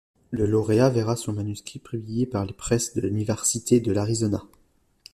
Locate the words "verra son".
0.89-1.31